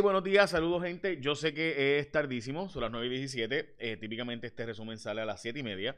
Buenos 0.00 0.24
días, 0.24 0.50
saludos 0.50 0.82
gente. 0.82 1.20
Yo 1.20 1.34
sé 1.34 1.52
que 1.52 1.98
es 1.98 2.10
tardísimo, 2.10 2.70
son 2.70 2.80
las 2.80 2.90
9 2.90 3.06
y 3.06 3.10
17. 3.10 3.74
Eh, 3.78 3.96
típicamente 3.98 4.46
este 4.46 4.64
resumen 4.64 4.98
sale 4.98 5.20
a 5.20 5.26
las 5.26 5.42
7 5.42 5.58
y 5.58 5.62
media. 5.62 5.96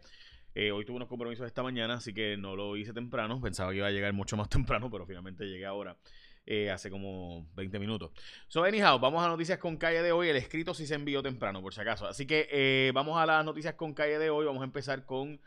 Eh, 0.53 0.73
hoy 0.73 0.85
tuve 0.85 0.97
unos 0.97 1.09
compromisos 1.09 1.47
esta 1.47 1.63
mañana, 1.63 1.95
así 1.95 2.13
que 2.13 2.37
no 2.37 2.57
lo 2.57 2.77
hice 2.77 2.93
temprano. 2.93 3.41
Pensaba 3.41 3.71
que 3.71 3.77
iba 3.77 3.87
a 3.87 3.93
llegar 3.93 4.13
mucho 4.13 4.37
más 4.37 4.49
temprano, 4.51 4.91
pero 4.91 5.07
finalmente 5.07 5.45
llegué 5.45 5.65
ahora. 5.65 5.97
Eh, 6.45 6.71
hace 6.71 6.91
como 6.91 7.47
20 7.55 7.79
minutos. 7.79 8.11
So, 8.49 8.65
anyhow, 8.65 8.99
vamos 8.99 9.25
a 9.25 9.29
noticias 9.29 9.59
con 9.59 9.77
calle 9.77 10.03
de 10.03 10.11
hoy. 10.11 10.29
El 10.29 10.37
escrito 10.37 10.75
sí 10.75 10.87
se 10.87 10.97
envió 10.97 11.23
temprano, 11.23 11.63
por 11.63 11.73
si 11.73 11.81
acaso. 11.81 12.07
Así 12.07 12.27
que 12.27 12.91
vamos 12.93 13.17
a 13.17 13.27
las 13.27 13.45
noticias 13.45 13.75
con 13.75 13.95
calle 13.95 14.19
de 14.19 14.29
hoy. 14.29 14.45
Vamos 14.45 14.63
a 14.63 14.67
empezar 14.67 15.07
con 15.07 15.41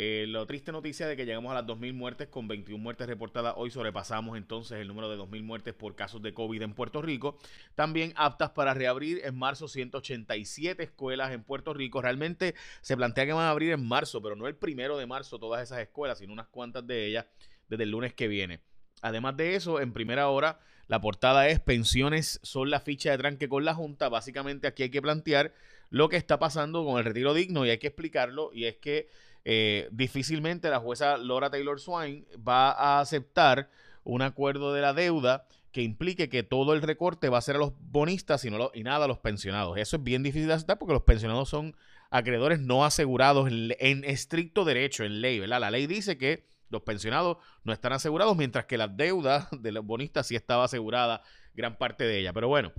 eh, 0.00 0.26
la 0.28 0.46
triste 0.46 0.70
noticia 0.70 1.08
de 1.08 1.16
que 1.16 1.26
llegamos 1.26 1.50
a 1.50 1.54
las 1.56 1.66
2.000 1.66 1.92
muertes 1.92 2.28
con 2.28 2.46
21 2.46 2.80
muertes 2.80 3.08
reportadas. 3.08 3.54
Hoy 3.56 3.72
sobrepasamos 3.72 4.38
entonces 4.38 4.78
el 4.78 4.86
número 4.86 5.10
de 5.10 5.16
2.000 5.18 5.42
muertes 5.42 5.74
por 5.74 5.96
casos 5.96 6.22
de 6.22 6.32
COVID 6.32 6.62
en 6.62 6.72
Puerto 6.72 7.02
Rico. 7.02 7.36
También 7.74 8.12
aptas 8.14 8.50
para 8.50 8.74
reabrir 8.74 9.22
en 9.24 9.36
marzo 9.36 9.66
187 9.66 10.84
escuelas 10.84 11.32
en 11.32 11.42
Puerto 11.42 11.74
Rico. 11.74 12.00
Realmente 12.00 12.54
se 12.80 12.96
plantea 12.96 13.26
que 13.26 13.32
van 13.32 13.46
a 13.46 13.50
abrir 13.50 13.72
en 13.72 13.84
marzo, 13.88 14.22
pero 14.22 14.36
no 14.36 14.46
el 14.46 14.54
primero 14.54 14.96
de 14.98 15.06
marzo 15.06 15.40
todas 15.40 15.64
esas 15.64 15.80
escuelas, 15.80 16.18
sino 16.18 16.32
unas 16.32 16.46
cuantas 16.46 16.86
de 16.86 17.04
ellas 17.04 17.26
desde 17.66 17.82
el 17.82 17.90
lunes 17.90 18.14
que 18.14 18.28
viene. 18.28 18.60
Además 19.02 19.36
de 19.36 19.56
eso, 19.56 19.80
en 19.80 19.92
primera 19.92 20.28
hora, 20.28 20.60
la 20.86 21.00
portada 21.00 21.48
es 21.48 21.58
pensiones 21.58 22.38
son 22.44 22.70
la 22.70 22.78
ficha 22.78 23.10
de 23.10 23.18
tranque 23.18 23.48
con 23.48 23.64
la 23.64 23.74
Junta. 23.74 24.08
Básicamente 24.08 24.68
aquí 24.68 24.84
hay 24.84 24.90
que 24.90 25.02
plantear 25.02 25.52
lo 25.90 26.08
que 26.08 26.16
está 26.16 26.38
pasando 26.38 26.84
con 26.84 26.98
el 26.98 27.04
retiro 27.04 27.34
digno 27.34 27.66
y 27.66 27.70
hay 27.70 27.78
que 27.78 27.88
explicarlo. 27.88 28.50
Y 28.54 28.66
es 28.66 28.76
que 28.76 29.08
eh, 29.50 29.88
difícilmente 29.92 30.68
la 30.68 30.78
jueza 30.78 31.16
Laura 31.16 31.48
Taylor 31.48 31.80
Swain 31.80 32.26
va 32.46 32.70
a 32.70 33.00
aceptar 33.00 33.70
un 34.04 34.20
acuerdo 34.20 34.74
de 34.74 34.82
la 34.82 34.92
deuda 34.92 35.46
que 35.72 35.80
implique 35.80 36.28
que 36.28 36.42
todo 36.42 36.74
el 36.74 36.82
recorte 36.82 37.30
va 37.30 37.38
a 37.38 37.40
ser 37.40 37.56
a 37.56 37.60
los 37.60 37.72
bonistas 37.80 38.44
y, 38.44 38.50
no 38.50 38.70
y 38.74 38.82
nada 38.82 39.06
a 39.06 39.08
los 39.08 39.20
pensionados. 39.20 39.78
Eso 39.78 39.96
es 39.96 40.04
bien 40.04 40.22
difícil 40.22 40.48
de 40.48 40.52
aceptar 40.52 40.76
porque 40.76 40.92
los 40.92 41.04
pensionados 41.04 41.48
son 41.48 41.74
acreedores 42.10 42.60
no 42.60 42.84
asegurados 42.84 43.48
en, 43.48 44.04
estricto 44.04 44.66
derecho, 44.66 45.04
en 45.04 45.22
ley, 45.22 45.40
¿verdad? 45.40 45.60
La 45.60 45.70
ley 45.70 45.86
dice 45.86 46.18
que 46.18 46.44
los 46.68 46.82
pensionados 46.82 47.38
no 47.64 47.72
están 47.72 47.94
asegurados, 47.94 48.36
mientras 48.36 48.66
que 48.66 48.76
la 48.76 48.86
deuda 48.86 49.48
de 49.50 49.72
los 49.72 49.82
bonistas 49.82 50.26
sí 50.26 50.36
estaba 50.36 50.64
asegurada 50.64 51.22
gran 51.54 51.78
parte 51.78 52.04
de 52.04 52.18
ella. 52.18 52.34
Pero 52.34 52.48
bueno, 52.48 52.70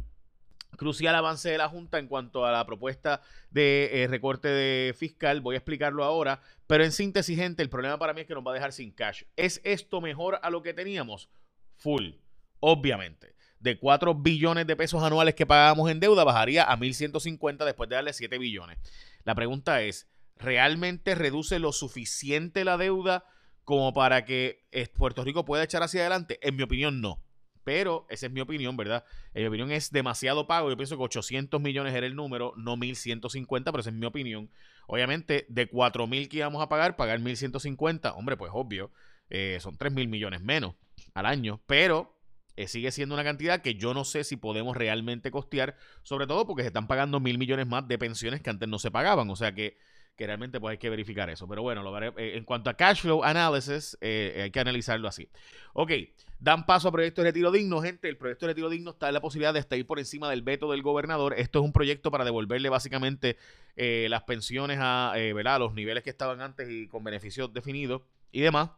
crucial 0.78 1.16
avance 1.16 1.50
de 1.50 1.58
la 1.58 1.70
Junta 1.70 2.00
en 2.00 2.08
cuanto 2.08 2.46
a 2.46 2.52
la 2.52 2.66
propuesta 2.66 3.22
de 3.52 4.04
eh, 4.04 4.08
recorte 4.08 4.94
fiscal. 4.98 5.42
Voy 5.42 5.56
a 5.56 5.60
explicarlo 5.60 6.04
ahora, 6.04 6.42
pero 6.68 6.84
en 6.84 6.92
síntesis, 6.92 7.38
gente, 7.38 7.62
el 7.62 7.70
problema 7.70 7.98
para 7.98 8.14
mí 8.14 8.22
es 8.22 8.28
que 8.28 8.34
nos 8.34 8.46
va 8.46 8.52
a 8.52 8.56
dejar 8.56 8.74
sin 8.74 8.92
cash. 8.92 9.24
¿Es 9.36 9.62
esto 9.64 10.02
mejor 10.02 10.40
a 10.42 10.50
lo 10.50 10.62
que 10.62 10.74
teníamos? 10.74 11.30
Full, 11.78 12.12
obviamente. 12.60 13.36
De 13.60 13.78
4 13.78 14.16
billones 14.16 14.68
de 14.68 14.76
pesos 14.76 15.04
anuales 15.04 15.36
que 15.36 15.46
pagábamos 15.46 15.92
en 15.92 16.00
deuda, 16.00 16.24
bajaría 16.24 16.64
a 16.64 16.78
1.150 16.78 17.66
después 17.66 17.90
de 17.90 17.96
darle 17.96 18.14
7 18.14 18.38
billones. 18.38 18.78
La 19.26 19.36
pregunta 19.36 19.82
es, 19.82 20.08
¿realmente 20.38 21.14
reduce 21.16 21.60
lo 21.60 21.74
suficiente 21.74 22.64
la 22.64 22.78
deuda 22.78 23.26
como 23.66 23.94
para 23.94 24.24
que 24.24 24.66
eh, 24.72 24.88
Puerto 24.88 25.26
Rico 25.26 25.44
pueda 25.44 25.64
echar 25.64 25.84
hacia 25.84 26.02
adelante? 26.02 26.40
En 26.42 26.56
mi 26.56 26.64
opinión, 26.64 27.02
no. 27.02 27.22
Pero 27.70 28.08
esa 28.10 28.26
es 28.26 28.32
mi 28.32 28.42
opinión, 28.42 28.76
¿verdad? 28.76 29.06
Mi 29.36 29.46
opinión 29.46 29.72
es 29.72 29.92
demasiado 29.92 30.48
pago. 30.48 30.72
Yo 30.72 30.76
pienso 30.76 30.98
que 30.98 31.04
800 31.04 31.62
millones 31.62 31.94
era 31.94 32.08
el 32.08 32.16
número, 32.16 32.52
no 32.58 32.78
1150, 32.78 33.72
pero 33.72 33.82
esa 33.82 33.92
es 33.92 33.96
mi 33.96 34.08
opinión. 34.08 34.50
Obviamente, 34.88 35.46
de 35.50 35.68
4000 35.68 36.30
que 36.30 36.38
íbamos 36.38 36.64
a 36.64 36.68
pagar, 36.68 36.96
pagar 36.96 37.20
1150, 37.20 38.16
hombre, 38.16 38.38
pues 38.38 38.50
obvio, 38.56 38.90
eh, 39.30 39.60
son 39.62 39.78
3 39.78 39.94
mil 39.94 40.08
millones 40.08 40.42
menos 40.42 40.74
al 41.14 41.28
año. 41.28 41.62
Pero 41.68 42.18
eh, 42.56 42.68
sigue 42.68 42.92
siendo 42.92 43.14
una 43.14 43.24
cantidad 43.24 43.62
que 43.62 43.76
yo 43.76 43.94
no 43.94 44.04
sé 44.04 44.24
si 44.24 44.36
podemos 44.36 44.76
realmente 44.76 45.30
costear, 45.30 45.78
sobre 46.02 46.26
todo 46.26 46.48
porque 46.48 46.64
se 46.64 46.70
están 46.70 46.88
pagando 46.88 47.20
mil 47.20 47.38
millones 47.38 47.68
más 47.68 47.88
de 47.88 48.00
pensiones 48.00 48.42
que 48.42 48.50
antes 48.50 48.68
no 48.68 48.80
se 48.80 48.90
pagaban. 48.90 49.30
O 49.30 49.36
sea 49.36 49.54
que 49.54 49.78
que 50.20 50.28
realmente 50.28 50.60
pues 50.60 50.74
hay 50.74 50.78
que 50.78 50.90
verificar 50.90 51.30
eso. 51.30 51.48
Pero 51.48 51.62
bueno, 51.62 51.82
lo 51.82 51.98
eh, 51.98 52.36
en 52.36 52.44
cuanto 52.44 52.70
a 52.70 52.74
cash 52.74 53.04
flow 53.04 53.24
analysis, 53.24 53.98
eh, 54.02 54.42
hay 54.44 54.52
que 54.52 54.60
analizarlo 54.60 55.08
así. 55.08 55.30
Ok, 55.72 55.92
dan 56.40 56.66
paso 56.66 56.90
a 56.90 56.92
proyecto 56.92 57.22
de 57.22 57.30
retiro 57.30 57.52
digno, 57.52 57.82
gente. 57.82 58.10
El 58.10 58.18
proyecto 58.18 58.46
de 58.46 58.52
retiro 58.52 58.70
digno 58.70 58.92
está 58.92 59.08
en 59.08 59.14
la 59.14 59.22
posibilidad 59.22 59.54
de 59.54 59.62
estar 59.62 59.84
por 59.86 59.98
encima 59.98 60.30
del 60.30 60.42
veto 60.42 60.70
del 60.70 60.84
gobernador. 60.84 61.36
Esto 61.38 61.60
es 61.60 61.66
un 61.66 61.72
proyecto 61.72 62.12
para 62.12 62.26
devolverle 62.26 62.68
básicamente 62.68 63.38
eh, 63.78 64.08
las 64.10 64.24
pensiones 64.24 64.78
a, 64.82 65.14
¿verdad? 65.16 65.56
a 65.56 65.60
los 65.60 65.74
niveles 65.74 66.04
que 66.04 66.10
estaban 66.10 66.42
antes 66.42 66.70
y 66.70 66.90
con 66.90 67.02
beneficios 67.02 67.54
definidos 67.54 68.02
y 68.34 68.42
demás. 68.42 68.72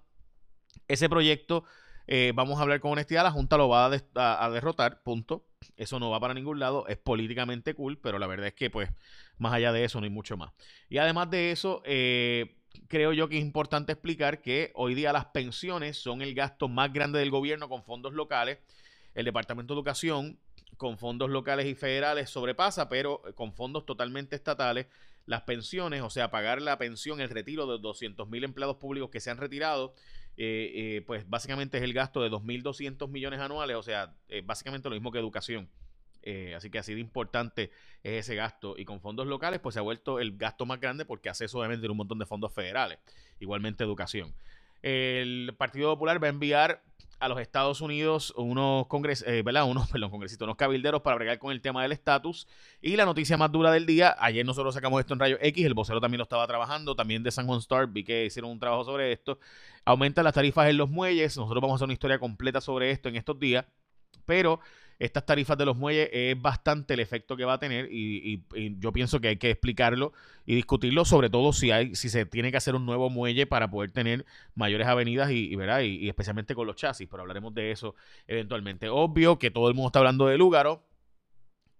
Ese 0.87 1.09
proyecto 1.09 1.65
eh, 2.05 2.33
vamos 2.35 2.59
a 2.59 2.61
hablar 2.61 2.79
con 2.81 2.91
honestidad, 2.91 3.23
la 3.23 3.31
Junta 3.31 3.57
lo 3.57 3.67
va 3.67 3.85
a, 3.87 4.49
derrotar, 4.51 5.01
punto. 5.01 5.45
Eso 5.77 5.99
no 5.99 6.09
va 6.09 6.19
para 6.19 6.33
ningún 6.33 6.59
lado, 6.59 6.87
es 6.87 6.97
políticamente 6.97 7.73
cool, 7.73 7.97
pero 7.97 8.19
la 8.19 8.27
verdad 8.27 8.47
es 8.47 8.53
que 8.53 8.69
pues 8.69 8.89
más 9.37 9.53
allá 9.53 9.71
de 9.71 9.83
eso 9.83 9.99
no 9.99 10.05
hay 10.05 10.09
mucho 10.09 10.37
más. 10.37 10.51
Y 10.89 10.97
además 10.97 11.29
de 11.29 11.51
eso, 11.51 11.81
eh, 11.85 12.55
creo 12.87 13.13
yo 13.13 13.29
que 13.29 13.37
es 13.37 13.43
importante 13.43 13.93
explicar 13.93 14.41
que 14.41 14.71
hoy 14.75 14.95
día 14.95 15.13
las 15.13 15.25
pensiones 15.25 15.97
son 15.97 16.21
el 16.21 16.33
gasto 16.33 16.67
más 16.67 16.91
grande 16.93 17.19
del 17.19 17.31
gobierno 17.31 17.69
con 17.69 17.83
fondos 17.83 18.13
locales. 18.13 18.59
El 19.13 19.25
Departamento 19.25 19.73
de 19.73 19.79
Educación 19.79 20.39
con 20.77 20.97
fondos 20.97 21.29
locales 21.29 21.67
y 21.67 21.75
federales 21.75 22.29
sobrepasa, 22.29 22.89
pero 22.89 23.21
con 23.35 23.53
fondos 23.53 23.85
totalmente 23.85 24.35
estatales, 24.35 24.87
las 25.25 25.43
pensiones, 25.43 26.01
o 26.01 26.09
sea, 26.09 26.31
pagar 26.31 26.61
la 26.61 26.77
pensión, 26.77 27.21
el 27.21 27.29
retiro 27.29 27.67
de 27.67 27.77
200 27.79 28.27
mil 28.27 28.43
empleados 28.43 28.77
públicos 28.77 29.11
que 29.11 29.19
se 29.19 29.29
han 29.29 29.37
retirado, 29.37 29.93
eh, 30.43 30.71
eh, 30.73 31.01
pues 31.05 31.29
básicamente 31.29 31.77
es 31.77 31.83
el 31.83 31.93
gasto 31.93 32.19
de 32.19 32.31
2.200 32.31 33.07
millones 33.09 33.39
anuales, 33.39 33.77
o 33.77 33.83
sea, 33.83 34.15
eh, 34.27 34.41
básicamente 34.43 34.89
lo 34.89 34.95
mismo 34.95 35.11
que 35.11 35.19
educación. 35.19 35.69
así 36.55 36.71
que 36.71 36.79
así 36.79 36.95
de 36.95 36.99
importante 36.99 37.69
es 38.01 38.25
ese 38.25 38.33
gasto. 38.33 38.73
Y 38.75 38.83
con 38.83 39.01
fondos 39.01 39.27
locales, 39.27 39.59
pues 39.59 39.73
se 39.73 39.79
ha 39.79 39.83
vuelto 39.83 40.19
el 40.19 40.37
gasto 40.37 40.65
más 40.65 40.79
grande 40.79 41.05
porque 41.05 41.29
hace 41.29 41.45
eso 41.45 41.59
obviamente 41.59 41.87
un 41.87 41.97
montón 41.97 42.17
de 42.17 42.25
fondos 42.25 42.51
federales. 42.51 42.97
Igualmente 43.39 43.83
educación. 43.83 44.33
El 44.81 45.53
Partido 45.59 45.93
Popular 45.93 46.21
va 46.21 46.25
a 46.25 46.31
enviar 46.31 46.81
a 47.21 47.29
los 47.29 47.39
Estados 47.39 47.81
Unidos 47.81 48.33
unos 48.35 48.87
congres, 48.87 49.23
eh. 49.27 49.43
Unos, 49.45 49.89
perdón, 49.91 50.09
congresistas, 50.09 50.45
unos 50.45 50.57
cabilderos 50.57 51.01
para 51.01 51.15
bregar 51.15 51.37
con 51.39 51.51
el 51.51 51.61
tema 51.61 51.83
del 51.83 51.91
estatus. 51.91 52.47
Y 52.81 52.95
la 52.95 53.05
noticia 53.05 53.37
más 53.37 53.51
dura 53.51 53.71
del 53.71 53.85
día, 53.85 54.15
ayer 54.19 54.45
nosotros 54.45 54.73
sacamos 54.73 54.99
esto 54.99 55.13
en 55.13 55.19
Rayo 55.19 55.37
X, 55.39 55.65
el 55.65 55.73
vocero 55.73 56.01
también 56.01 56.17
lo 56.17 56.23
estaba 56.23 56.45
trabajando, 56.47 56.95
también 56.95 57.23
de 57.23 57.31
San 57.31 57.45
Juan 57.45 57.59
Star, 57.59 57.87
vi 57.87 58.03
que 58.03 58.25
hicieron 58.25 58.51
un 58.51 58.59
trabajo 58.59 58.83
sobre 58.83 59.11
esto. 59.11 59.39
Aumentan 59.85 60.23
las 60.23 60.33
tarifas 60.33 60.69
en 60.69 60.77
los 60.77 60.89
muelles, 60.89 61.37
nosotros 61.37 61.61
vamos 61.61 61.75
a 61.75 61.75
hacer 61.75 61.85
una 61.85 61.93
historia 61.93 62.19
completa 62.19 62.59
sobre 62.59 62.91
esto 62.91 63.07
en 63.07 63.15
estos 63.15 63.39
días, 63.39 63.65
pero 64.25 64.59
estas 65.01 65.25
tarifas 65.25 65.57
de 65.57 65.65
los 65.65 65.75
muelles 65.75 66.09
es 66.13 66.39
bastante 66.39 66.93
el 66.93 66.99
efecto 66.99 67.35
que 67.35 67.43
va 67.43 67.53
a 67.53 67.59
tener 67.59 67.89
y, 67.91 68.43
yo 68.77 68.91
pienso 68.93 69.19
que 69.19 69.29
hay 69.29 69.37
que 69.37 69.49
explicarlo 69.49 70.13
y 70.45 70.53
discutirlo, 70.53 71.05
sobre 71.05 71.31
todo 71.31 71.53
si 71.53 71.71
hay, 71.71 71.95
si 71.95 72.07
se 72.07 72.27
tiene 72.27 72.51
que 72.51 72.57
hacer 72.57 72.75
un 72.75 72.85
nuevo 72.85 73.09
muelle 73.09 73.47
para 73.47 73.71
poder 73.71 73.91
tener 73.91 74.27
mayores 74.53 74.85
avenidas 74.85 75.31
y, 75.31 75.55
¿verdad? 75.55 75.81
y, 75.81 76.07
especialmente 76.07 76.53
con 76.53 76.67
los 76.67 76.75
chasis, 76.75 77.07
pero 77.09 77.21
hablaremos 77.21 77.51
de 77.55 77.71
eso 77.71 77.95
eventualmente. 78.27 78.89
Obvio 78.89 79.39
que 79.39 79.49
todo 79.49 79.69
el 79.69 79.73
mundo 79.73 79.87
está 79.87 79.99
hablando 79.99 80.27
de 80.27 80.37
Lúgaro. 80.37 80.83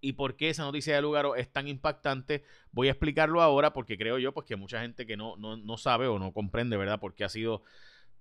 ¿Y 0.04 0.14
por 0.14 0.34
qué 0.34 0.50
esa 0.50 0.64
noticia 0.64 0.96
de 0.96 1.02
Lúgaro 1.02 1.36
es 1.36 1.52
tan 1.52 1.68
impactante? 1.68 2.42
Voy 2.72 2.88
a 2.88 2.90
explicarlo 2.90 3.40
ahora 3.40 3.72
porque 3.72 3.96
creo 3.96 4.18
yo 4.18 4.32
pues, 4.34 4.46
que 4.46 4.56
mucha 4.56 4.80
gente 4.80 5.06
que 5.06 5.16
no, 5.16 5.36
no, 5.36 5.56
no 5.56 5.76
sabe 5.76 6.08
o 6.08 6.18
no 6.18 6.32
comprende, 6.32 6.76
¿verdad? 6.76 6.98
Porque 6.98 7.22
ha 7.22 7.28
sido 7.28 7.62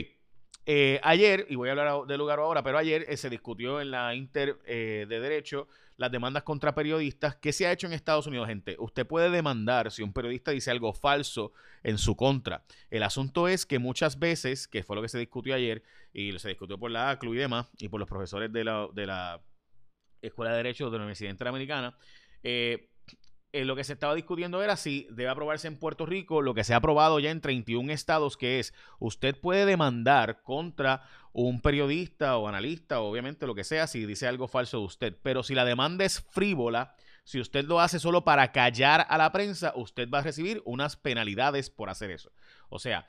eh, 0.66 1.02
ayer, 1.04 1.46
y 1.50 1.56
voy 1.56 1.68
a 1.68 1.74
hablar 1.74 2.08
del 2.08 2.20
lugar 2.20 2.40
ahora, 2.40 2.64
pero 2.64 2.78
ayer 2.78 3.04
eh, 3.10 3.18
se 3.18 3.30
discutió 3.30 3.82
en 3.82 3.92
la 3.92 4.16
Inter 4.16 4.58
de 4.64 5.08
Derecho 5.08 5.68
las 5.98 6.10
demandas 6.10 6.44
contra 6.44 6.74
periodistas. 6.74 7.36
¿Qué 7.36 7.52
se 7.52 7.68
ha 7.68 7.74
hecho 7.74 7.88
en 7.88 7.92
Estados 7.92 8.28
Unidos, 8.28 8.48
gente? 8.48 8.78
Usted 8.80 9.06
puede 9.06 9.30
demandar 9.30 9.92
si 9.92 10.04
un 10.04 10.14
periodista 10.14 10.52
dice 10.52 10.72
algo 10.72 10.94
falso 10.94 11.52
en 11.84 11.98
su 11.98 12.16
contra. 12.16 12.64
El 12.90 13.04
asunto 13.04 13.50
es 13.50 13.66
que 13.66 13.78
muchas 13.78 14.20
veces, 14.20 14.70
que 14.70 14.84
fue 14.84 14.96
lo 14.96 15.02
que 15.02 15.10
se 15.10 15.20
discutió 15.20 15.54
ayer, 15.54 15.84
y 16.14 16.32
se 16.40 16.48
discutió 16.48 16.80
por 16.80 16.92
la 16.92 17.10
ACLU 17.10 17.34
y 17.34 17.40
demás, 17.40 17.68
y 17.78 17.90
por 17.90 18.00
los 18.00 18.08
profesores 18.08 18.54
de 18.54 18.64
de 18.94 19.06
la 19.06 19.42
Escuela 20.22 20.52
de 20.52 20.58
Derecho 20.58 20.90
de 20.90 20.98
la 20.98 21.04
Universidad 21.04 21.32
Interamericana, 21.32 21.98
eh, 22.44 22.90
eh, 23.54 23.66
lo 23.66 23.76
que 23.76 23.84
se 23.84 23.94
estaba 23.94 24.14
discutiendo 24.14 24.62
era 24.62 24.76
si 24.76 25.08
debe 25.10 25.30
aprobarse 25.30 25.68
en 25.68 25.80
Puerto 25.80 26.06
Rico 26.06 26.42
lo 26.42 26.54
que 26.54 26.64
se 26.64 26.74
ha 26.74 26.78
aprobado 26.78 27.20
ya 27.20 27.32
en 27.32 27.42
31 27.42 27.92
estados, 27.94 28.36
que 28.36 28.60
es 28.60 28.74
usted 29.00 29.40
puede 29.40 29.66
demandar 29.66 30.42
contra 30.44 31.02
un 31.32 31.62
periodista 31.62 32.38
o 32.38 32.48
analista, 32.48 33.00
obviamente 33.00 33.48
lo 33.48 33.56
que 33.56 33.64
sea, 33.64 33.88
si 33.88 34.06
dice 34.06 34.28
algo 34.28 34.48
falso 34.48 34.80
de 34.80 34.86
usted. 34.86 35.18
Pero 35.24 35.44
si 35.44 35.56
la 35.56 35.66
demanda 35.66 36.04
es 36.04 36.20
frívola, 36.20 36.94
si 37.24 37.40
usted 37.40 37.66
lo 37.66 37.80
hace 37.80 38.00
solo 38.00 38.24
para 38.24 38.52
callar 38.52 39.06
a 39.10 39.18
la 39.18 39.32
prensa, 39.32 39.72
usted 39.76 40.10
va 40.10 40.20
a 40.20 40.24
recibir 40.24 40.62
unas 40.66 40.96
penalidades 40.96 41.70
por 41.70 41.90
hacer 41.90 42.12
eso. 42.12 42.32
O 42.70 42.80
sea, 42.80 43.08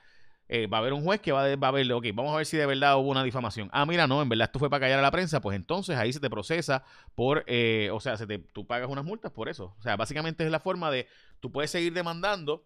eh, 0.51 0.65
va 0.65 0.77
a 0.77 0.81
haber 0.81 0.93
un 0.93 1.03
juez 1.03 1.21
que 1.21 1.31
va, 1.31 1.55
va 1.55 1.67
a 1.67 1.71
ok, 1.71 2.05
vamos 2.13 2.33
a 2.33 2.37
ver 2.37 2.45
si 2.47 2.57
de 2.57 2.65
verdad 2.65 2.97
hubo 2.97 3.09
una 3.09 3.23
difamación. 3.23 3.69
Ah, 3.71 3.85
mira, 3.85 4.07
no, 4.07 4.19
en 4.19 4.27
verdad 4.27 4.45
esto 4.45 4.57
fue 4.57 4.67
para 4.67 4.81
callar 4.81 4.97
a 4.97 5.03
la 5.03 5.11
prensa, 5.11 5.41
pues 5.41 5.55
entonces 5.55 5.95
ahí 5.95 6.11
se 6.11 6.19
te 6.19 6.29
procesa 6.29 6.83
por, 7.13 7.43
eh, 7.45 7.89
o 7.93 7.99
sea, 7.99 8.17
se 8.17 8.25
te, 8.25 8.39
tú 8.39 8.65
pagas 8.65 8.89
unas 8.89 9.05
multas 9.05 9.31
por 9.31 9.47
eso. 9.47 9.75
O 9.77 9.81
sea, 9.83 9.95
básicamente 9.95 10.43
es 10.43 10.49
la 10.49 10.59
forma 10.59 10.89
de, 10.89 11.07
tú 11.39 11.51
puedes 11.51 11.69
seguir 11.69 11.93
demandando 11.93 12.65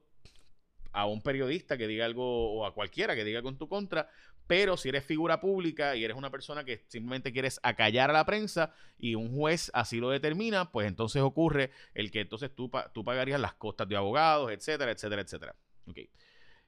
a 0.93 1.05
un 1.07 1.21
periodista 1.21 1.77
que 1.77 1.87
diga 1.87 2.05
algo 2.05 2.53
o 2.53 2.65
a 2.65 2.73
cualquiera 2.73 3.15
que 3.15 3.25
diga 3.25 3.41
con 3.41 3.57
tu 3.57 3.67
contra, 3.67 4.07
pero 4.47 4.77
si 4.77 4.87
eres 4.87 5.03
figura 5.03 5.41
pública 5.41 5.97
y 5.97 6.05
eres 6.05 6.15
una 6.15 6.29
persona 6.29 6.63
que 6.63 6.85
simplemente 6.87 7.33
quieres 7.33 7.59
acallar 7.63 8.09
a 8.11 8.13
la 8.13 8.25
prensa 8.25 8.73
y 8.97 9.15
un 9.15 9.35
juez 9.35 9.71
así 9.73 9.99
lo 9.99 10.09
determina, 10.09 10.71
pues 10.71 10.87
entonces 10.87 11.21
ocurre 11.21 11.71
el 11.93 12.11
que 12.11 12.21
entonces 12.21 12.55
tú, 12.55 12.71
tú 12.93 13.03
pagarías 13.03 13.41
las 13.41 13.55
costas 13.55 13.89
de 13.89 13.97
abogados, 13.97 14.51
etcétera, 14.51 14.91
etcétera, 14.91 15.21
etcétera. 15.21 15.55
Okay. 15.85 16.09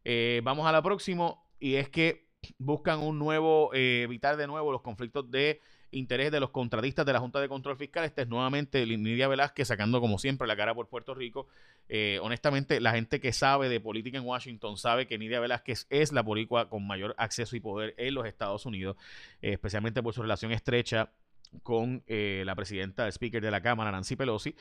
Eh, 0.06 0.42
vamos 0.44 0.68
a 0.68 0.72
la 0.72 0.84
próxima 0.84 1.36
y 1.60 1.76
es 1.76 1.90
que 1.90 2.28
buscan 2.60 3.00
un 3.00 3.18
nuevo, 3.18 3.74
eh, 3.74 4.04
evitar 4.04 4.38
de 4.38 4.46
nuevo 4.46 4.72
los 4.72 4.82
conflictos 4.82 5.30
de 5.32 5.62
interés 5.90 6.32
de 6.32 6.40
los 6.40 6.52
contratistas 6.52 7.06
de 7.06 7.14
la 7.14 7.20
Junta 7.20 7.42
de 7.42 7.50
Control 7.50 7.76
Fiscal. 7.76 8.06
Este 8.06 8.22
es 8.22 8.28
nuevamente 8.28 8.86
Nidia 8.86 9.28
Velázquez 9.28 9.68
sacando 9.68 10.00
como 10.00 10.20
siempre 10.20 10.48
la 10.48 10.56
cara 10.56 10.76
por 10.76 10.90
Puerto 10.90 11.16
Rico. 11.16 11.48
Eh, 11.90 12.20
honestamente, 12.22 12.80
la 12.80 12.92
gente 12.92 13.20
que 13.20 13.34
sabe 13.34 13.68
de 13.68 13.80
política 13.80 14.20
en 14.20 14.26
Washington 14.26 14.78
sabe 14.78 15.08
que 15.08 15.18
Nidia 15.18 15.40
Velázquez 15.40 15.88
es 15.90 16.12
la 16.12 16.22
boricua 16.22 16.70
con 16.70 16.86
mayor 16.86 17.16
acceso 17.18 17.56
y 17.56 17.60
poder 17.60 17.96
en 17.98 18.14
los 18.14 18.28
Estados 18.28 18.66
Unidos, 18.66 18.98
especialmente 19.42 20.04
por 20.04 20.14
su 20.14 20.22
relación 20.22 20.52
estrecha 20.52 21.12
con 21.64 22.04
eh, 22.08 22.44
la 22.46 22.56
presidenta, 22.56 23.08
speaker 23.08 23.42
de 23.42 23.52
la 23.52 23.62
Cámara, 23.62 23.92
Nancy 23.92 24.16
Pelosi, 24.16 24.56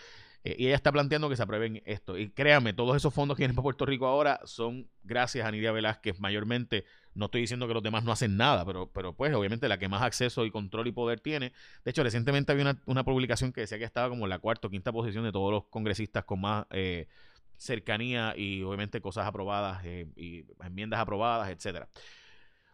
eh, 0.44 0.56
y 0.58 0.66
ella 0.66 0.76
está 0.76 0.92
planteando 0.92 1.28
que 1.28 1.36
se 1.36 1.42
aprueben 1.42 1.82
esto. 1.86 2.19
Y 2.19 2.31
créanme, 2.31 2.72
todos 2.72 2.96
esos 2.96 3.12
fondos 3.12 3.36
que 3.36 3.42
vienen 3.42 3.56
para 3.56 3.64
Puerto 3.64 3.86
Rico 3.86 4.06
ahora 4.06 4.40
son 4.44 4.88
gracias 5.02 5.46
a 5.46 5.50
Nidia 5.50 5.72
Velázquez 5.72 6.20
mayormente. 6.20 6.84
No 7.14 7.26
estoy 7.26 7.42
diciendo 7.42 7.66
que 7.66 7.75
los 7.75 7.82
demás 7.82 8.04
no 8.04 8.12
hacen 8.12 8.36
nada, 8.36 8.64
pero, 8.64 8.90
pero 8.92 9.14
pues 9.14 9.32
obviamente 9.34 9.69
la 9.69 9.78
que 9.78 9.88
más 9.88 10.02
acceso 10.02 10.44
y 10.44 10.50
control 10.50 10.88
y 10.88 10.92
poder 10.92 11.20
tiene. 11.20 11.52
De 11.84 11.90
hecho, 11.90 12.02
recientemente 12.02 12.52
había 12.52 12.76
una, 12.86 13.04
publicación 13.04 13.52
que 13.52 13.62
decía 13.62 13.78
que 13.78 13.84
estaba 13.84 14.08
como 14.08 14.26
en 14.26 14.31
la 14.31 14.38
cuarta 14.38 14.69
o 14.69 14.70
quinta 14.70 14.92
posición 14.92 15.25
de 15.25 15.32
todos 15.32 15.50
los 15.50 15.64
congresistas 15.66 16.25
con 16.25 16.40
más 16.40 16.66
eh, 16.70 17.08
cercanía 17.56 18.34
y 18.36 18.62
obviamente 18.62 19.00
cosas 19.00 19.26
aprobadas 19.26 19.84
y 19.84 20.44
enmiendas 20.60 21.00
aprobadas, 21.00 21.50
etcétera. 21.50 21.88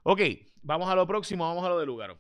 Ok, 0.03 0.21
vamos 0.63 0.89
a 0.89 0.95
lo 0.95 1.07
próximo, 1.07 1.47
vamos 1.47 1.65
a 1.65 1.69
lo 1.69 1.79
del 1.79 1.87
lugar. 1.87 2.17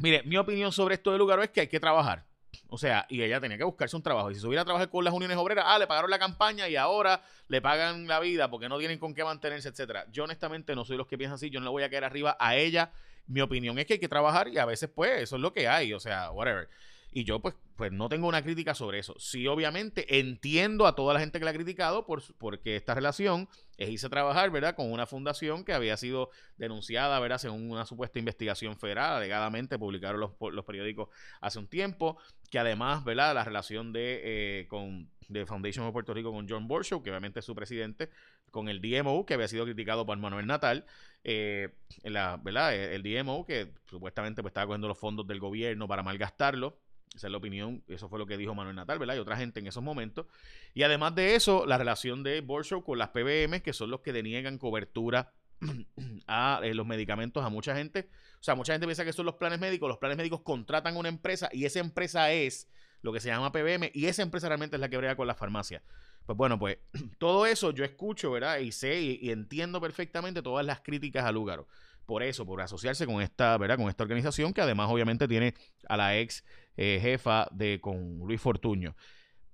Mire, 0.00 0.22
mi 0.22 0.38
opinión 0.38 0.72
sobre 0.72 0.94
esto 0.94 1.12
de 1.12 1.18
lugar 1.18 1.38
es 1.40 1.50
que 1.50 1.60
hay 1.60 1.68
que 1.68 1.78
trabajar. 1.78 2.24
O 2.68 2.78
sea, 2.78 3.04
y 3.10 3.22
ella 3.22 3.38
tenía 3.38 3.58
que 3.58 3.64
buscarse 3.64 3.94
un 3.94 4.02
trabajo. 4.02 4.30
Y 4.30 4.34
si 4.34 4.40
se 4.40 4.46
hubiera 4.46 4.62
a 4.62 4.64
trabajar 4.64 4.88
con 4.88 5.04
las 5.04 5.12
uniones 5.12 5.36
obreras, 5.36 5.66
ah, 5.68 5.78
le 5.78 5.86
pagaron 5.86 6.10
la 6.10 6.18
campaña 6.18 6.68
y 6.70 6.76
ahora 6.76 7.22
le 7.48 7.60
pagan 7.60 8.06
la 8.06 8.18
vida 8.18 8.50
porque 8.50 8.70
no 8.70 8.78
tienen 8.78 8.98
con 8.98 9.12
qué 9.12 9.24
mantenerse, 9.24 9.68
etcétera. 9.68 10.06
Yo 10.10 10.24
honestamente 10.24 10.74
no 10.74 10.86
soy 10.86 10.96
los 10.96 11.06
que 11.06 11.18
piensan 11.18 11.34
así, 11.34 11.50
yo 11.50 11.60
no 11.60 11.64
le 11.64 11.70
voy 11.70 11.82
a 11.82 11.90
caer 11.90 12.04
arriba 12.04 12.34
a 12.40 12.56
ella. 12.56 12.92
Mi 13.26 13.42
opinión 13.42 13.78
es 13.78 13.84
que 13.84 13.94
hay 13.94 13.98
que 13.98 14.08
trabajar 14.08 14.48
y 14.48 14.56
a 14.56 14.64
veces 14.64 14.88
pues 14.88 15.20
eso 15.20 15.36
es 15.36 15.42
lo 15.42 15.52
que 15.52 15.68
hay, 15.68 15.92
o 15.92 16.00
sea, 16.00 16.30
whatever. 16.30 16.70
Y 17.12 17.24
yo 17.24 17.40
pues, 17.40 17.54
pues 17.76 17.92
no 17.92 18.08
tengo 18.08 18.26
una 18.26 18.42
crítica 18.42 18.74
sobre 18.74 19.00
eso. 19.00 19.14
Sí, 19.18 19.46
obviamente 19.46 20.18
entiendo 20.18 20.86
a 20.86 20.94
toda 20.94 21.12
la 21.12 21.20
gente 21.20 21.38
que 21.38 21.44
la 21.44 21.50
ha 21.50 21.54
criticado 21.54 22.06
por, 22.06 22.22
porque 22.38 22.76
esta 22.76 22.94
relación 22.94 23.48
es 23.80 23.88
irse 23.88 24.06
a 24.06 24.10
trabajar, 24.10 24.50
¿verdad? 24.50 24.74
Con 24.76 24.92
una 24.92 25.06
fundación 25.06 25.64
que 25.64 25.72
había 25.72 25.96
sido 25.96 26.30
denunciada, 26.58 27.18
¿verdad? 27.18 27.38
Según 27.38 27.70
una 27.70 27.86
supuesta 27.86 28.18
investigación 28.18 28.76
federal, 28.76 29.14
alegadamente 29.14 29.78
publicaron 29.78 30.20
los, 30.20 30.32
los 30.52 30.64
periódicos 30.66 31.08
hace 31.40 31.58
un 31.58 31.66
tiempo, 31.66 32.18
que 32.50 32.58
además, 32.58 33.02
¿verdad? 33.04 33.34
La 33.34 33.42
relación 33.42 33.94
de, 33.94 34.20
eh, 34.22 34.68
con, 34.68 35.08
de 35.28 35.46
Foundation 35.46 35.86
of 35.86 35.94
Puerto 35.94 36.12
Rico 36.12 36.30
con 36.30 36.46
John 36.46 36.68
Borshow, 36.68 37.02
que 37.02 37.08
obviamente 37.08 37.40
es 37.40 37.46
su 37.46 37.54
presidente, 37.54 38.10
con 38.50 38.68
el 38.68 38.82
DMO, 38.82 39.24
que 39.24 39.32
había 39.32 39.48
sido 39.48 39.64
criticado 39.64 40.04
por 40.04 40.18
Manuel 40.18 40.46
Natal, 40.46 40.84
eh, 41.24 41.70
¿verdad? 42.04 42.74
El 42.74 43.02
DMO, 43.02 43.46
que 43.46 43.72
supuestamente 43.86 44.42
pues, 44.42 44.50
estaba 44.50 44.66
cogiendo 44.66 44.88
los 44.88 44.98
fondos 44.98 45.26
del 45.26 45.40
gobierno 45.40 45.88
para 45.88 46.02
malgastarlo 46.02 46.76
esa 47.14 47.26
es 47.26 47.30
la 47.30 47.38
opinión, 47.38 47.82
eso 47.88 48.08
fue 48.08 48.18
lo 48.18 48.26
que 48.26 48.36
dijo 48.36 48.54
Manuel 48.54 48.76
Natal, 48.76 48.98
¿verdad? 48.98 49.16
Y 49.16 49.18
otra 49.18 49.36
gente 49.36 49.60
en 49.60 49.66
esos 49.66 49.82
momentos. 49.82 50.26
Y 50.74 50.84
además 50.84 51.14
de 51.14 51.34
eso, 51.34 51.66
la 51.66 51.76
relación 51.76 52.22
de 52.22 52.40
Borshow 52.40 52.84
con 52.84 52.98
las 52.98 53.08
PBM, 53.08 53.62
que 53.62 53.72
son 53.72 53.90
los 53.90 54.00
que 54.00 54.12
deniegan 54.12 54.58
cobertura 54.58 55.32
a 56.26 56.60
eh, 56.62 56.74
los 56.74 56.86
medicamentos 56.86 57.44
a 57.44 57.48
mucha 57.48 57.74
gente. 57.74 58.08
O 58.40 58.42
sea, 58.42 58.54
mucha 58.54 58.72
gente 58.72 58.86
piensa 58.86 59.04
que 59.04 59.12
son 59.12 59.26
los 59.26 59.34
planes 59.34 59.58
médicos. 59.58 59.88
Los 59.88 59.98
planes 59.98 60.16
médicos 60.16 60.40
contratan 60.42 60.96
una 60.96 61.08
empresa 61.08 61.48
y 61.52 61.64
esa 61.64 61.80
empresa 61.80 62.32
es 62.32 62.68
lo 63.02 63.12
que 63.12 63.20
se 63.20 63.28
llama 63.28 63.52
PBM 63.52 63.90
y 63.94 64.06
esa 64.06 64.22
empresa 64.22 64.48
realmente 64.48 64.76
es 64.76 64.80
la 64.80 64.88
que 64.88 64.96
brega 64.96 65.16
con 65.16 65.26
las 65.26 65.36
farmacias. 65.36 65.82
Pues 66.26 66.36
bueno, 66.36 66.58
pues 66.58 66.78
todo 67.18 67.46
eso 67.46 67.72
yo 67.72 67.84
escucho, 67.84 68.30
¿verdad? 68.30 68.58
Y 68.58 68.72
sé 68.72 69.00
y, 69.00 69.30
entiendo 69.30 69.80
perfectamente 69.80 70.42
todas 70.42 70.64
las 70.64 70.80
críticas 70.80 71.24
al 71.24 71.34
Lúgaro. 71.34 71.66
Por 72.10 72.24
eso, 72.24 72.44
por 72.44 72.60
asociarse 72.60 73.06
con 73.06 73.22
esta, 73.22 73.56
¿verdad? 73.56 73.76
Con 73.76 73.88
esta 73.88 74.02
organización 74.02 74.52
que 74.52 74.60
además 74.60 74.90
obviamente 74.90 75.28
tiene 75.28 75.54
a 75.88 75.96
la 75.96 76.18
ex 76.18 76.44
eh, 76.76 76.98
jefa 77.00 77.46
de 77.52 77.80
con 77.80 78.18
Luis 78.26 78.40
Fortuño. 78.40 78.96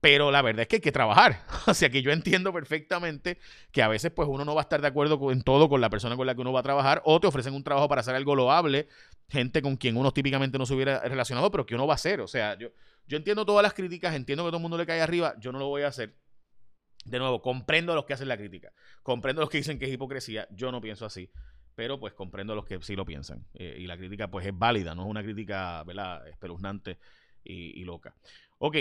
Pero 0.01 0.31
la 0.31 0.41
verdad 0.41 0.63
es 0.63 0.69
que 0.69 0.77
hay 0.77 0.81
que 0.81 0.91
trabajar. 0.91 1.43
o 1.67 1.75
sea 1.75 1.91
que 1.91 2.01
yo 2.01 2.13
entiendo 2.13 2.55
perfectamente 2.55 3.37
que 3.73 3.83
a 3.83 3.89
veces 3.89 4.11
pues 4.11 4.27
uno 4.27 4.47
no 4.47 4.55
va 4.55 4.63
a 4.63 4.65
estar 4.65 4.81
de 4.81 4.87
acuerdo 4.87 5.31
en 5.31 5.43
todo 5.43 5.69
con 5.69 5.83
la 5.83 5.91
persona 5.91 6.17
con 6.17 6.27
la 6.27 6.35
que 6.35 6.41
uno 6.41 6.51
va 6.51 6.61
a 6.61 6.63
trabajar 6.63 7.03
o 7.05 7.21
te 7.21 7.27
ofrecen 7.27 7.53
un 7.53 7.63
trabajo 7.63 7.91
para 7.91 8.01
hacer 8.01 8.15
algo 8.15 8.35
loable, 8.35 8.89
gente 9.29 9.61
con 9.61 9.77
quien 9.77 9.99
uno 9.99 10.11
típicamente 10.13 10.57
no 10.57 10.65
se 10.65 10.73
hubiera 10.73 11.01
relacionado, 11.01 11.51
pero 11.51 11.67
que 11.67 11.75
uno 11.75 11.87
va 11.87 11.93
a 11.93 11.97
hacer. 11.97 12.23
O 12.23 12.27
sea, 12.27 12.57
yo, 12.59 12.69
yo 13.07 13.19
entiendo 13.19 13.45
todas 13.45 13.65
las 13.65 13.75
críticas, 13.75 14.15
entiendo 14.15 14.45
que 14.45 14.49
todo 14.49 14.57
el 14.57 14.63
mundo 14.63 14.79
le 14.79 14.87
cae 14.87 15.03
arriba, 15.03 15.35
yo 15.41 15.53
no 15.53 15.59
lo 15.59 15.67
voy 15.67 15.83
a 15.83 15.89
hacer. 15.89 16.17
De 17.05 17.19
nuevo, 17.19 17.43
comprendo 17.43 17.93
a 17.93 17.95
los 17.95 18.07
que 18.07 18.15
hacen 18.15 18.29
la 18.29 18.39
crítica, 18.39 18.73
comprendo 19.03 19.43
a 19.43 19.45
los 19.45 19.51
que 19.51 19.59
dicen 19.59 19.79
que 19.79 19.85
es 19.85 19.93
hipocresía, 19.93 20.49
yo 20.51 20.73
no 20.73 20.81
pienso 20.81 21.05
así 21.05 21.31
pero 21.77 22.01
pues 22.01 22.15
comprendo 22.15 22.55
a 22.55 22.57
los 22.57 22.65
que 22.65 22.81
sí 22.83 22.97
lo 22.97 23.05
piensan. 23.05 23.47
Eh, 23.55 23.77
y 23.79 23.87
la 23.87 23.97
crítica 23.97 24.29
pues 24.29 24.47
es 24.47 24.59
válida, 24.59 24.95
no 24.97 25.03
es 25.03 25.09
una 25.09 25.23
crítica, 25.23 25.85
¿verdad?, 25.85 26.27
espeluznante 26.27 26.99
y, 27.45 27.85
loca. 27.85 28.17
Ok, 28.59 28.77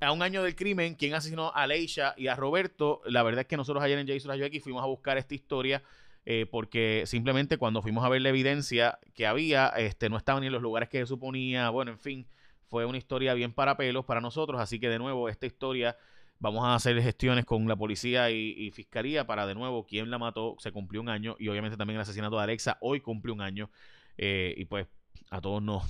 a 0.00 0.10
un 0.10 0.22
año 0.22 0.42
del 0.42 0.56
crimen, 0.56 0.96
¿quién 0.96 1.14
asesinó 1.14 1.52
a 1.54 1.68
Leisha 1.68 2.14
y 2.16 2.26
a 2.26 2.34
Roberto? 2.34 3.00
La 3.04 3.22
verdad 3.22 3.42
es 3.42 3.46
que 3.46 3.56
nosotros 3.56 3.84
ayer 3.84 3.96
en 3.98 4.08
Jason 4.08 4.30
Rayo 4.30 4.46
X 4.46 4.64
fuimos 4.64 4.82
a 4.82 4.86
buscar 4.86 5.18
esta 5.18 5.34
historia 5.36 5.84
eh, 6.24 6.46
porque 6.50 7.04
simplemente 7.06 7.58
cuando 7.58 7.82
fuimos 7.82 8.04
a 8.04 8.08
ver 8.08 8.22
la 8.22 8.30
evidencia 8.30 8.98
que 9.14 9.26
había, 9.26 9.68
este, 9.68 10.08
no 10.08 10.16
estaban 10.16 10.40
ni 10.40 10.48
en 10.48 10.52
los 10.52 10.62
lugares 10.62 10.88
que 10.88 10.98
se 10.98 11.06
suponía, 11.06 11.70
bueno, 11.70 11.92
en 11.92 11.98
fin, 11.98 12.26
fue 12.66 12.86
una 12.86 12.98
historia 12.98 13.34
bien 13.34 13.52
para 13.52 13.76
pelos 13.76 14.04
para 14.04 14.20
nosotros, 14.20 14.60
así 14.60 14.80
que 14.80 14.88
de 14.88 14.98
nuevo 14.98 15.28
esta 15.28 15.46
historia 15.46 15.96
Vamos 16.42 16.64
a 16.64 16.74
hacer 16.74 17.00
gestiones 17.00 17.44
con 17.44 17.68
la 17.68 17.76
policía 17.76 18.28
y, 18.32 18.72
fiscalía 18.72 19.24
para 19.24 19.46
de 19.46 19.54
nuevo 19.54 19.86
quién 19.86 20.10
la 20.10 20.18
mató. 20.18 20.56
Se 20.58 20.72
cumplió 20.72 21.00
un 21.00 21.08
año 21.08 21.36
y 21.38 21.46
obviamente 21.46 21.76
también 21.76 21.98
el 21.98 22.02
asesinato 22.02 22.36
de 22.36 22.42
Alexa 22.42 22.78
hoy 22.80 23.00
cumple 23.00 23.30
un 23.30 23.40
año. 23.40 23.70
Eh, 24.18 24.52
y 24.56 24.64
pues 24.64 24.88
a 25.30 25.40
todos 25.40 25.62
nos 25.62 25.84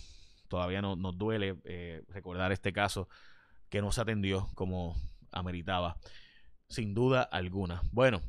todavía 0.49 0.83
no, 0.83 0.95
nos 0.95 1.17
duele 1.17 1.57
eh, 1.65 2.03
recordar 2.09 2.53
este 2.53 2.71
caso 2.71 3.09
que 3.71 3.81
no 3.81 3.93
se 3.93 4.03
atendió 4.03 4.51
como 4.55 4.95
ameritaba. 5.31 5.97
Sin 6.69 6.93
duda 6.93 7.23
alguna. 7.23 7.81
Bueno, 7.91 8.21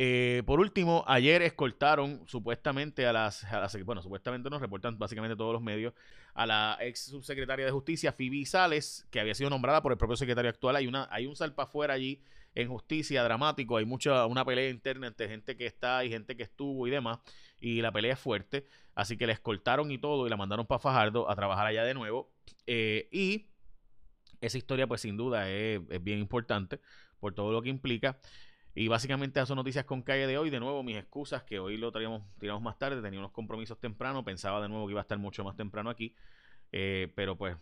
eh, 0.00 0.44
por 0.46 0.60
último, 0.60 1.02
ayer 1.08 1.42
escoltaron 1.42 2.22
supuestamente 2.24 3.04
a 3.04 3.12
las, 3.12 3.44
bueno, 3.84 4.00
supuestamente 4.00 4.48
nos 4.48 4.60
reportan 4.60 4.96
básicamente 4.96 5.34
todos 5.34 5.52
los 5.52 5.60
medios, 5.60 5.92
a 6.34 6.46
la 6.46 6.78
ex 6.80 7.06
subsecretaria 7.06 7.64
de 7.64 7.72
Justicia, 7.72 8.12
Phoebe 8.12 8.46
Sales, 8.46 9.08
que 9.10 9.18
había 9.18 9.34
sido 9.34 9.50
nombrada 9.50 9.82
por 9.82 9.90
el 9.90 9.98
propio 9.98 10.14
secretario 10.14 10.50
actual. 10.50 10.76
Hay, 10.76 10.86
una, 10.86 11.08
hay 11.10 11.26
un 11.26 11.34
salpa 11.34 11.64
afuera 11.64 11.94
allí 11.94 12.22
en 12.54 12.68
justicia 12.68 13.24
dramático, 13.24 13.76
hay 13.76 13.86
mucha, 13.86 14.24
una 14.26 14.44
pelea 14.44 14.70
interna 14.70 15.08
entre 15.08 15.26
gente 15.26 15.56
que 15.56 15.66
está 15.66 16.04
y 16.04 16.10
gente 16.10 16.36
que 16.36 16.44
estuvo 16.44 16.86
y 16.86 16.90
demás, 16.90 17.18
y 17.60 17.82
la 17.82 17.90
pelea 17.90 18.12
es 18.12 18.20
fuerte, 18.20 18.68
así 18.94 19.16
que 19.16 19.26
la 19.26 19.32
escoltaron 19.32 19.90
y 19.90 19.98
todo 19.98 20.28
y 20.28 20.30
la 20.30 20.36
mandaron 20.36 20.64
para 20.64 20.78
Fajardo 20.78 21.28
a 21.28 21.34
trabajar 21.34 21.66
allá 21.66 21.82
de 21.82 21.94
nuevo. 21.94 22.30
Eh, 22.68 23.08
y 23.10 23.48
esa 24.40 24.58
historia, 24.58 24.86
pues 24.86 25.00
sin 25.00 25.16
duda, 25.16 25.50
es 25.50 25.80
bien 26.04 26.20
importante 26.20 26.78
por 27.18 27.34
todo 27.34 27.50
lo 27.50 27.62
que 27.62 27.68
implica. 27.68 28.20
Y 28.74 28.88
básicamente 28.88 29.44
son 29.44 29.56
noticias 29.56 29.84
con 29.84 30.02
calle 30.02 30.26
de 30.26 30.38
hoy. 30.38 30.50
De 30.50 30.60
nuevo, 30.60 30.82
mis 30.82 30.96
excusas, 30.96 31.42
que 31.42 31.58
hoy 31.58 31.76
lo 31.76 31.90
traíamos, 31.90 32.22
tiramos 32.38 32.62
más 32.62 32.78
tarde, 32.78 33.02
tenía 33.02 33.18
unos 33.18 33.32
compromisos 33.32 33.78
temprano, 33.80 34.24
pensaba 34.24 34.60
de 34.60 34.68
nuevo 34.68 34.86
que 34.86 34.92
iba 34.92 35.00
a 35.00 35.02
estar 35.02 35.18
mucho 35.18 35.42
más 35.44 35.56
temprano 35.56 35.90
aquí, 35.90 36.14
eh, 36.72 37.12
pero 37.16 37.36
pues 37.36 37.56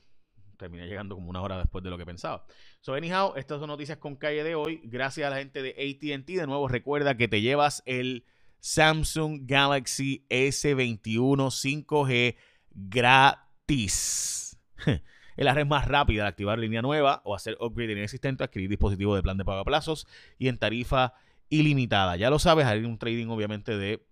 terminé 0.56 0.86
llegando 0.86 1.14
como 1.14 1.30
una 1.30 1.42
hora 1.42 1.58
después 1.58 1.84
de 1.84 1.90
lo 1.90 1.98
que 1.98 2.06
pensaba. 2.06 2.44
So, 2.80 2.94
anyhow, 2.94 3.34
estas 3.36 3.60
son 3.60 3.68
noticias 3.68 3.98
con 3.98 4.16
calle 4.16 4.42
de 4.44 4.54
hoy. 4.54 4.80
Gracias 4.84 5.26
a 5.26 5.30
la 5.30 5.36
gente 5.36 5.62
de 5.62 5.70
ATT. 5.70 6.26
De 6.26 6.46
nuevo, 6.46 6.68
recuerda 6.68 7.16
que 7.16 7.28
te 7.28 7.40
llevas 7.40 7.82
el 7.86 8.24
Samsung 8.60 9.42
Galaxy 9.44 10.26
S21 10.28 11.86
5G 11.86 12.36
gratis. 12.70 14.58
Es 15.36 15.44
la 15.44 15.54
red 15.54 15.66
más 15.66 15.86
rápida 15.86 16.22
de 16.22 16.28
activar 16.28 16.58
línea 16.58 16.82
nueva 16.82 17.22
o 17.24 17.34
hacer 17.34 17.56
upgrade 17.60 17.92
inexistente, 17.92 18.44
adquirir 18.44 18.68
dispositivo 18.68 19.14
de 19.14 19.22
plan 19.22 19.36
de 19.36 19.44
pago 19.44 19.60
a 19.60 19.64
plazos 19.64 20.06
y 20.38 20.48
en 20.48 20.58
tarifa 20.58 21.14
ilimitada. 21.48 22.16
Ya 22.16 22.30
lo 22.30 22.38
sabes, 22.38 22.66
hay 22.66 22.84
un 22.84 22.98
trading 22.98 23.28
obviamente 23.28 23.76
de... 23.76 24.04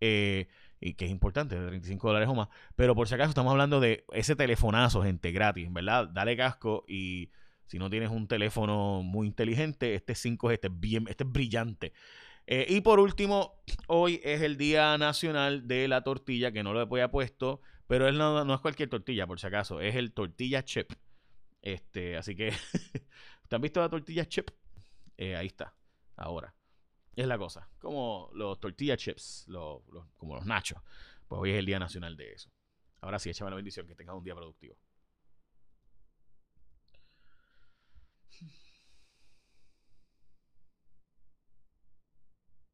Eh, 0.00 0.48
y 0.80 0.94
que 0.94 1.06
es 1.06 1.10
importante, 1.10 1.58
de 1.58 1.66
35 1.66 2.06
dólares 2.06 2.28
o 2.28 2.34
más. 2.34 2.48
Pero 2.76 2.94
por 2.94 3.08
si 3.08 3.14
acaso 3.14 3.30
estamos 3.30 3.50
hablando 3.50 3.80
de 3.80 4.04
ese 4.12 4.36
telefonazo, 4.36 5.02
gente, 5.02 5.32
gratis, 5.32 5.72
¿verdad? 5.72 6.08
Dale 6.08 6.36
casco 6.36 6.84
y 6.86 7.30
si 7.66 7.78
no 7.78 7.90
tienes 7.90 8.10
un 8.10 8.28
teléfono 8.28 9.02
muy 9.02 9.26
inteligente, 9.26 9.94
este 9.94 10.14
5G, 10.14 10.52
este 10.52 10.68
es, 10.68 10.80
bien, 10.80 11.06
este 11.08 11.24
es 11.24 11.30
brillante. 11.30 11.92
Eh, 12.46 12.64
y 12.68 12.80
por 12.80 12.98
último, 12.98 13.60
hoy 13.88 14.20
es 14.24 14.40
el 14.40 14.56
Día 14.56 14.96
Nacional 14.96 15.68
de 15.68 15.86
la 15.86 16.02
Tortilla, 16.02 16.50
que 16.50 16.62
no 16.62 16.72
lo 16.72 16.80
he 16.80 17.08
puesto, 17.08 17.60
pero 17.88 18.06
él 18.06 18.18
no, 18.18 18.44
no, 18.44 18.54
es 18.54 18.60
cualquier 18.60 18.90
tortilla, 18.90 19.26
por 19.26 19.40
si 19.40 19.46
acaso. 19.46 19.80
Es 19.80 19.96
el 19.96 20.12
tortilla 20.12 20.62
chip. 20.62 20.92
Este, 21.62 22.16
así 22.18 22.36
que. 22.36 22.52
¿Te 23.48 23.56
han 23.56 23.62
visto 23.62 23.80
la 23.80 23.88
tortilla 23.88 24.26
chip? 24.26 24.50
Eh, 25.16 25.34
ahí 25.34 25.46
está. 25.46 25.74
Ahora. 26.16 26.54
Es 27.16 27.26
la 27.26 27.38
cosa. 27.38 27.68
Como 27.78 28.30
los 28.34 28.60
tortilla 28.60 28.96
chips. 28.96 29.46
como 30.18 30.36
los 30.36 30.44
nachos. 30.44 30.80
Pues 31.26 31.40
hoy 31.40 31.50
es 31.52 31.56
el 31.58 31.66
Día 31.66 31.78
Nacional 31.78 32.16
de 32.16 32.32
eso. 32.32 32.50
Ahora 33.00 33.18
sí, 33.18 33.30
échame 33.30 33.50
la 33.50 33.56
bendición. 33.56 33.86
Que 33.86 33.94
tengas 33.94 34.16
un 34.16 34.22
día 34.22 34.34
productivo. 34.34 34.76